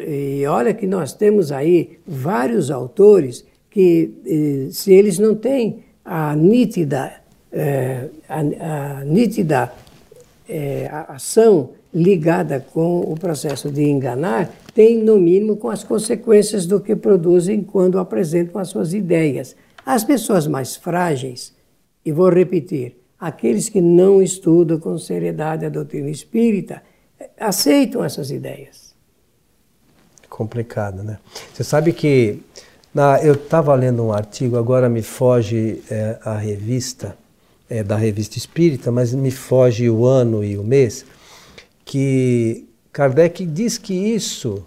E 0.08 0.46
olha 0.48 0.74
que 0.74 0.86
nós 0.86 1.14
temos 1.14 1.52
aí 1.52 1.98
vários 2.06 2.70
autores 2.70 3.44
que, 3.72 4.14
eh, 4.26 4.72
se 4.72 4.94
eles 4.94 5.18
não 5.18 5.36
têm 5.36 5.84
a 6.04 6.36
nítida, 6.36 7.14
eh, 7.52 8.10
a, 8.30 9.00
a 9.00 9.06
nítida 9.06 9.72
é, 10.48 10.90
ação 11.08 11.70
ligada 11.94 12.66
com 12.74 13.00
o 13.00 13.16
processo 13.20 13.72
de 13.72 13.84
enganar 13.84 14.50
tem, 14.76 15.02
no 15.02 15.18
mínimo, 15.18 15.56
com 15.56 15.70
as 15.70 15.86
consequências 15.86 16.66
do 16.66 16.82
que 16.82 16.98
produzem 16.98 17.64
quando 17.64 17.98
apresentam 17.98 18.60
as 18.60 18.68
suas 18.68 18.94
ideias. 18.94 19.56
As 19.86 20.04
pessoas 20.04 20.48
mais 20.48 20.76
frágeis, 20.76 21.56
e 22.06 22.12
vou 22.12 22.30
repetir, 22.30 22.98
aqueles 23.18 23.70
que 23.70 23.80
não 23.80 24.22
estudam 24.22 24.78
com 24.78 24.98
seriedade 24.98 25.66
a 25.66 25.70
doutrina 25.70 26.10
espírita, 26.10 26.84
aceitam 27.40 28.04
essas 28.04 28.30
ideias. 28.30 28.94
Complicado, 30.30 31.02
né? 31.02 31.20
Você 31.54 31.64
sabe 31.64 31.94
que 31.94 32.42
na, 32.94 33.24
eu 33.24 33.36
estava 33.36 33.74
lendo 33.76 34.04
um 34.04 34.12
artigo, 34.12 34.58
agora 34.58 34.90
me 34.90 35.02
foge 35.02 35.82
é, 35.90 36.20
a 36.22 36.36
revista, 36.36 37.18
é, 37.70 37.82
da 37.82 37.96
revista 37.96 38.38
Espírita, 38.38 38.92
mas 38.92 39.14
me 39.14 39.32
foge 39.32 39.90
o 39.90 40.06
ano 40.06 40.44
e 40.44 40.58
o 40.58 40.64
mês, 40.66 41.06
que 41.86 42.68
Kardec 42.96 43.46
diz 43.46 43.78
que 43.78 43.94
isso 43.94 44.64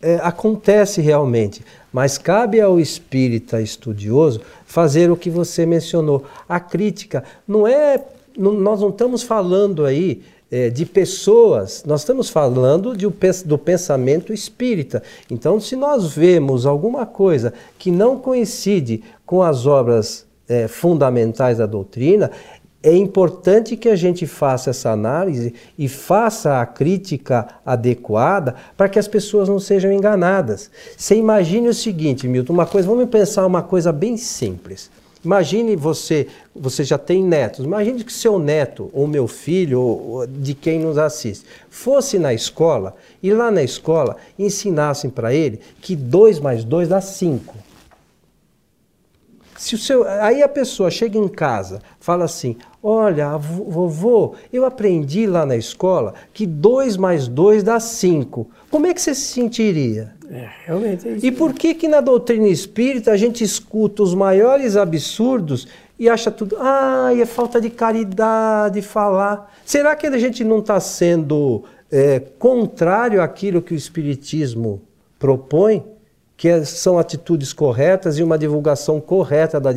é, 0.00 0.14
acontece 0.22 1.02
realmente, 1.02 1.62
mas 1.92 2.16
cabe 2.16 2.58
ao 2.58 2.80
espírita 2.80 3.60
estudioso 3.60 4.40
fazer 4.64 5.10
o 5.10 5.16
que 5.16 5.28
você 5.28 5.66
mencionou. 5.66 6.24
A 6.48 6.58
crítica 6.58 7.22
não 7.46 7.68
é. 7.68 8.02
Não, 8.34 8.54
nós 8.54 8.80
não 8.80 8.88
estamos 8.88 9.22
falando 9.22 9.84
aí 9.84 10.22
é, 10.50 10.70
de 10.70 10.86
pessoas, 10.86 11.84
nós 11.86 12.00
estamos 12.00 12.30
falando 12.30 12.96
de, 12.96 13.06
do 13.44 13.58
pensamento 13.58 14.32
espírita. 14.32 15.02
Então, 15.30 15.60
se 15.60 15.76
nós 15.76 16.14
vemos 16.14 16.64
alguma 16.64 17.04
coisa 17.04 17.52
que 17.78 17.90
não 17.90 18.18
coincide 18.18 19.04
com 19.26 19.42
as 19.42 19.66
obras 19.66 20.24
é, 20.48 20.66
fundamentais 20.66 21.58
da 21.58 21.66
doutrina, 21.66 22.30
é 22.82 22.94
importante 22.96 23.76
que 23.76 23.88
a 23.88 23.94
gente 23.94 24.26
faça 24.26 24.70
essa 24.70 24.90
análise 24.90 25.54
e 25.78 25.88
faça 25.88 26.60
a 26.60 26.66
crítica 26.66 27.46
adequada 27.64 28.56
para 28.76 28.88
que 28.88 28.98
as 28.98 29.06
pessoas 29.06 29.48
não 29.48 29.60
sejam 29.60 29.92
enganadas. 29.92 30.70
Você 30.96 31.14
imagine 31.14 31.68
o 31.68 31.74
seguinte, 31.74 32.26
Milton, 32.26 32.52
uma 32.52 32.66
coisa, 32.66 32.88
vamos 32.88 33.08
pensar 33.08 33.46
uma 33.46 33.62
coisa 33.62 33.92
bem 33.92 34.16
simples. 34.16 34.90
Imagine 35.24 35.76
você, 35.76 36.26
você 36.52 36.82
já 36.82 36.98
tem 36.98 37.22
netos, 37.22 37.64
imagine 37.64 38.02
que 38.02 38.12
seu 38.12 38.40
neto, 38.40 38.90
ou 38.92 39.06
meu 39.06 39.28
filho, 39.28 39.80
ou 39.80 40.26
de 40.26 40.52
quem 40.52 40.80
nos 40.80 40.98
assiste, 40.98 41.46
fosse 41.70 42.18
na 42.18 42.34
escola 42.34 42.96
e 43.22 43.32
lá 43.32 43.48
na 43.48 43.62
escola 43.62 44.16
ensinassem 44.36 45.08
para 45.08 45.32
ele 45.32 45.60
que 45.80 45.94
2 45.94 46.40
mais 46.40 46.64
2 46.64 46.88
dá 46.88 47.00
5. 47.00 47.54
Se 49.56 49.76
o 49.76 49.78
seu, 49.78 50.02
aí 50.02 50.42
a 50.42 50.48
pessoa 50.48 50.90
chega 50.90 51.16
em 51.16 51.28
casa, 51.28 51.80
fala 52.00 52.24
assim: 52.24 52.56
Olha, 52.82 53.36
vovô, 53.36 54.34
eu 54.52 54.64
aprendi 54.64 55.24
lá 55.24 55.46
na 55.46 55.56
escola 55.56 56.14
que 56.32 56.44
2 56.44 56.96
mais 56.96 57.28
2 57.28 57.62
dá 57.62 57.78
5. 57.78 58.50
Como 58.68 58.88
é 58.88 58.92
que 58.92 59.00
você 59.00 59.14
se 59.14 59.32
sentiria? 59.32 60.12
É, 60.28 60.48
realmente 60.66 61.06
é 61.06 61.12
isso. 61.12 61.24
E 61.24 61.30
por 61.30 61.52
que 61.52 61.74
que 61.74 61.86
na 61.86 62.00
doutrina 62.00 62.48
espírita 62.48 63.12
a 63.12 63.16
gente 63.16 63.44
escuta 63.44 64.02
os 64.02 64.14
maiores 64.14 64.76
absurdos 64.76 65.68
e 65.96 66.08
acha 66.08 66.32
tudo, 66.32 66.56
ah, 66.58 67.10
é 67.16 67.24
falta 67.24 67.60
de 67.60 67.70
caridade 67.70 68.82
falar. 68.82 69.54
Será 69.64 69.94
que 69.94 70.08
a 70.08 70.18
gente 70.18 70.42
não 70.42 70.58
está 70.58 70.80
sendo 70.80 71.62
é, 71.88 72.18
contrário 72.36 73.22
àquilo 73.22 73.62
que 73.62 73.74
o 73.74 73.76
espiritismo 73.76 74.82
propõe? 75.20 75.84
que 76.42 76.64
são 76.64 76.98
atitudes 76.98 77.52
corretas 77.52 78.18
e 78.18 78.22
uma 78.22 78.36
divulgação 78.36 79.00
correta 79.00 79.60
da, 79.60 79.70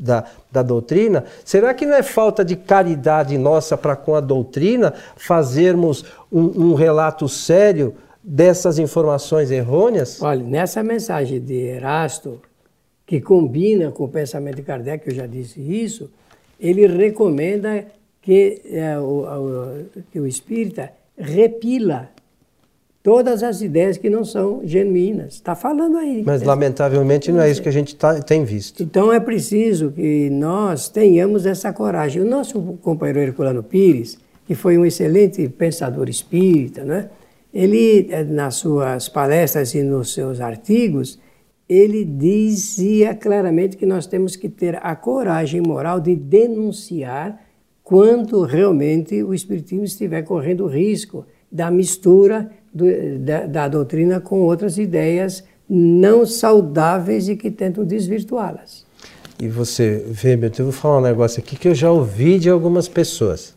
da, 0.00 0.24
da 0.50 0.62
doutrina, 0.62 1.24
será 1.44 1.74
que 1.74 1.84
não 1.84 1.94
é 1.94 2.02
falta 2.02 2.42
de 2.42 2.56
caridade 2.56 3.36
nossa 3.36 3.76
para 3.76 3.94
com 3.94 4.14
a 4.14 4.20
doutrina 4.20 4.94
fazermos 5.14 6.04
um, 6.32 6.70
um 6.70 6.74
relato 6.74 7.28
sério 7.28 7.94
dessas 8.24 8.78
informações 8.78 9.50
errôneas? 9.50 10.22
Olha, 10.22 10.42
nessa 10.42 10.82
mensagem 10.82 11.38
de 11.38 11.54
Erasto, 11.54 12.40
que 13.06 13.20
combina 13.20 13.90
com 13.90 14.04
o 14.04 14.08
pensamento 14.08 14.56
de 14.56 14.62
Kardec, 14.62 15.06
eu 15.06 15.14
já 15.14 15.26
disse 15.26 15.60
isso, 15.60 16.10
ele 16.58 16.86
recomenda 16.86 17.86
que, 18.22 18.62
é, 18.64 18.98
o, 18.98 19.24
o, 19.24 20.02
que 20.10 20.18
o 20.18 20.26
espírita 20.26 20.92
repila 21.18 22.08
todas 23.02 23.42
as 23.42 23.62
ideias 23.62 23.96
que 23.96 24.10
não 24.10 24.24
são 24.24 24.60
genuínas. 24.64 25.34
Está 25.34 25.54
falando 25.54 25.96
aí. 25.96 26.22
Mas, 26.24 26.42
lamentavelmente, 26.42 27.32
não 27.32 27.40
é 27.40 27.50
isso 27.50 27.62
que 27.62 27.68
a 27.68 27.72
gente 27.72 27.96
tá, 27.96 28.20
tem 28.20 28.44
visto. 28.44 28.82
Então, 28.82 29.12
é 29.12 29.18
preciso 29.18 29.90
que 29.90 30.28
nós 30.30 30.88
tenhamos 30.88 31.46
essa 31.46 31.72
coragem. 31.72 32.22
O 32.22 32.26
nosso 32.26 32.60
companheiro 32.82 33.20
Herculano 33.20 33.62
Pires, 33.62 34.18
que 34.46 34.54
foi 34.54 34.76
um 34.76 34.84
excelente 34.84 35.48
pensador 35.48 36.08
espírita, 36.08 36.84
né? 36.84 37.08
ele, 37.52 38.08
eh, 38.10 38.24
nas 38.24 38.56
suas 38.56 39.08
palestras 39.08 39.74
e 39.74 39.82
nos 39.82 40.12
seus 40.12 40.40
artigos, 40.40 41.18
ele 41.68 42.04
dizia 42.04 43.14
claramente 43.14 43.76
que 43.76 43.86
nós 43.86 44.06
temos 44.06 44.34
que 44.34 44.48
ter 44.48 44.78
a 44.82 44.96
coragem 44.96 45.60
moral 45.60 46.00
de 46.00 46.16
denunciar 46.16 47.40
quando 47.82 48.42
realmente 48.42 49.22
o 49.22 49.32
espiritismo 49.32 49.84
estiver 49.84 50.22
correndo 50.22 50.66
risco 50.66 51.24
da 51.50 51.70
mistura 51.70 52.50
do, 52.72 52.86
da, 53.18 53.46
da 53.46 53.68
doutrina 53.68 54.20
com 54.20 54.40
outras 54.40 54.78
ideias 54.78 55.44
não 55.68 56.26
saudáveis 56.26 57.28
e 57.28 57.36
que 57.36 57.50
tentam 57.50 57.84
desvirtuá-las. 57.84 58.84
E 59.38 59.48
você 59.48 60.04
vê, 60.06 60.36
meu, 60.36 60.50
eu 60.58 60.64
vou 60.64 60.72
falar 60.72 60.98
um 60.98 61.02
negócio 61.02 61.40
aqui 61.40 61.56
que 61.56 61.68
eu 61.68 61.74
já 61.74 61.90
ouvi 61.90 62.38
de 62.38 62.50
algumas 62.50 62.88
pessoas. 62.88 63.54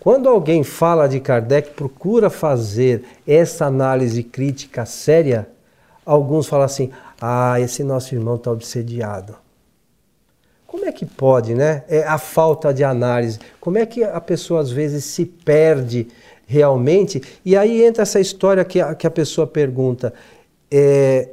Quando 0.00 0.28
alguém 0.28 0.62
fala 0.62 1.08
de 1.08 1.20
Kardec, 1.20 1.70
procura 1.70 2.28
fazer 2.28 3.04
essa 3.26 3.66
análise 3.66 4.22
crítica 4.22 4.84
séria, 4.84 5.48
alguns 6.04 6.46
falam 6.46 6.66
assim: 6.66 6.90
ah, 7.20 7.60
esse 7.60 7.82
nosso 7.82 8.14
irmão 8.14 8.36
está 8.36 8.50
obsediado. 8.50 9.34
Como 10.66 10.84
é 10.84 10.92
que 10.92 11.06
pode, 11.06 11.54
né? 11.54 11.84
É 11.88 12.02
a 12.02 12.18
falta 12.18 12.74
de 12.74 12.84
análise. 12.84 13.38
Como 13.58 13.78
é 13.78 13.86
que 13.86 14.04
a 14.04 14.20
pessoa 14.20 14.60
às 14.60 14.70
vezes 14.70 15.04
se 15.04 15.24
perde 15.24 16.08
realmente. 16.48 17.22
E 17.44 17.54
aí 17.54 17.84
entra 17.84 18.02
essa 18.02 18.18
história 18.18 18.64
que 18.64 18.80
a, 18.80 18.94
que 18.94 19.06
a 19.06 19.10
pessoa 19.10 19.46
pergunta. 19.46 20.12
É, 20.70 21.28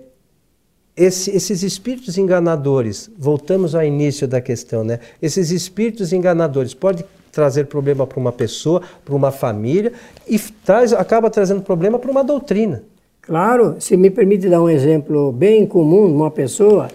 esse, 0.95 1.31
esses 1.31 1.61
espíritos 1.63 2.17
enganadores, 2.17 3.09
voltamos 3.17 3.75
ao 3.75 3.83
início 3.83 4.27
da 4.27 4.39
questão, 4.39 4.83
né? 4.83 4.99
Esses 5.21 5.51
espíritos 5.51 6.13
enganadores 6.13 6.73
podem 6.73 7.03
trazer 7.31 7.65
problema 7.65 8.07
para 8.07 8.17
uma 8.17 8.31
pessoa, 8.31 8.81
para 9.03 9.13
uma 9.13 9.29
família 9.29 9.91
e 10.25 10.39
traz, 10.39 10.93
acaba 10.93 11.29
trazendo 11.29 11.61
problema 11.61 11.99
para 11.99 12.09
uma 12.09 12.23
doutrina. 12.23 12.83
Claro, 13.21 13.75
se 13.79 13.97
me 13.97 14.09
permite 14.09 14.47
dar 14.47 14.61
um 14.61 14.69
exemplo 14.69 15.33
bem 15.33 15.65
comum, 15.65 16.05
uma 16.05 16.31
pessoa, 16.31 16.87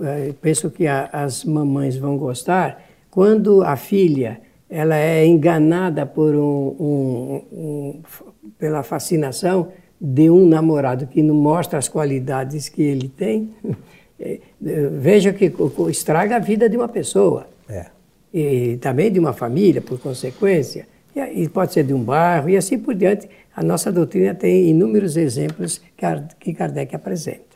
eh, 0.00 0.32
penso 0.40 0.70
que 0.70 0.86
a, 0.86 1.08
as 1.12 1.44
mamães 1.44 1.96
vão 1.96 2.16
gostar, 2.16 2.84
quando 3.10 3.64
a 3.64 3.74
filha 3.74 4.40
ela 4.70 4.96
é 4.96 5.26
enganada 5.26 6.06
por 6.06 6.34
um, 6.34 6.76
um, 6.78 7.42
um, 7.52 8.00
pela 8.56 8.82
fascinação 8.82 9.72
de 10.00 10.30
um 10.30 10.46
namorado 10.46 11.06
que 11.06 11.22
não 11.22 11.34
mostra 11.34 11.78
as 11.78 11.88
qualidades 11.88 12.68
que 12.68 12.80
ele 12.80 13.08
tem, 13.08 13.52
é, 14.18 14.38
veja 14.92 15.32
que 15.32 15.52
estraga 15.90 16.36
a 16.36 16.38
vida 16.38 16.68
de 16.68 16.76
uma 16.76 16.88
pessoa. 16.88 17.48
É. 17.68 17.86
e 18.34 18.78
também 18.78 19.12
de 19.12 19.20
uma 19.20 19.32
família, 19.32 19.80
por 19.80 19.98
consequência, 20.00 20.88
e 21.14 21.48
pode 21.48 21.72
ser 21.72 21.84
de 21.84 21.94
um 21.94 22.02
bairro, 22.02 22.48
e 22.48 22.56
assim 22.56 22.78
por 22.78 22.94
diante. 22.94 23.28
A 23.54 23.62
nossa 23.62 23.92
doutrina 23.92 24.34
tem 24.34 24.68
inúmeros 24.68 25.16
exemplos 25.16 25.80
que 26.38 26.52
Kardec 26.52 26.94
apresenta. 26.94 27.50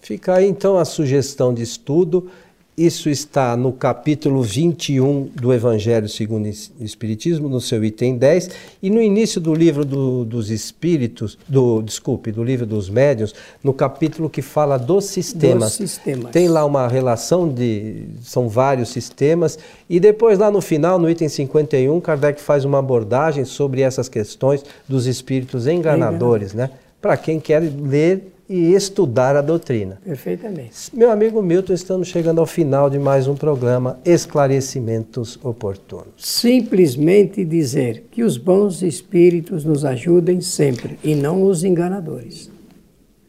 Fica 0.00 0.34
aí 0.34 0.48
então 0.48 0.76
a 0.76 0.84
sugestão 0.84 1.52
de 1.52 1.62
estudo 1.62 2.30
isso 2.78 3.10
está 3.10 3.56
no 3.56 3.72
capítulo 3.72 4.40
21 4.40 5.30
do 5.34 5.52
Evangelho 5.52 6.08
segundo 6.08 6.46
o 6.46 6.84
Espiritismo, 6.84 7.48
no 7.48 7.60
seu 7.60 7.84
item 7.84 8.16
10, 8.16 8.50
e 8.80 8.88
no 8.88 9.02
início 9.02 9.40
do 9.40 9.52
livro 9.52 9.84
do, 9.84 10.24
dos 10.24 10.48
Espíritos, 10.48 11.36
do, 11.48 11.82
desculpe, 11.82 12.30
do 12.30 12.44
livro 12.44 12.64
dos 12.64 12.88
Médiuns, 12.88 13.34
no 13.64 13.74
capítulo 13.74 14.30
que 14.30 14.40
fala 14.40 14.78
dos 14.78 15.06
sistemas. 15.06 15.76
Dos 15.76 15.90
sistemas. 15.90 16.30
Tem 16.30 16.48
lá 16.48 16.64
uma 16.64 16.86
relação 16.86 17.48
de. 17.48 18.04
são 18.22 18.48
vários 18.48 18.90
sistemas, 18.90 19.58
e 19.90 19.98
depois 19.98 20.38
lá 20.38 20.48
no 20.48 20.60
final, 20.60 21.00
no 21.00 21.10
item 21.10 21.28
51, 21.28 22.00
Kardec 22.00 22.40
faz 22.40 22.64
uma 22.64 22.78
abordagem 22.78 23.44
sobre 23.44 23.80
essas 23.80 24.08
questões 24.08 24.64
dos 24.88 25.06
espíritos 25.06 25.66
enganadores, 25.66 26.54
né? 26.54 26.70
Para 27.00 27.16
quem 27.16 27.40
quer 27.40 27.60
ler 27.60 28.37
e 28.48 28.72
estudar 28.72 29.36
a 29.36 29.42
doutrina. 29.42 29.98
Perfeitamente. 30.02 30.94
Meu 30.94 31.10
amigo 31.10 31.42
Milton, 31.42 31.74
estamos 31.74 32.08
chegando 32.08 32.40
ao 32.40 32.46
final 32.46 32.88
de 32.88 32.98
mais 32.98 33.28
um 33.28 33.34
programa 33.34 33.98
Esclarecimentos 34.04 35.38
Oportunos. 35.42 36.14
Simplesmente 36.16 37.44
dizer 37.44 38.06
que 38.10 38.22
os 38.22 38.38
bons 38.38 38.80
espíritos 38.82 39.64
nos 39.64 39.84
ajudem 39.84 40.40
sempre 40.40 40.98
e 41.04 41.14
não 41.14 41.42
os 41.42 41.62
enganadores. 41.62 42.50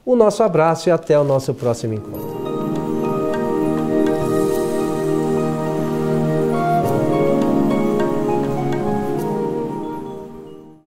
O 0.05 0.17
nosso 0.17 0.43
abraço 0.43 0.89
e 0.89 0.93
até 0.93 1.17
o 1.19 1.25
nosso 1.25 1.53
próximo 1.53 1.93
encontro. 1.93 2.78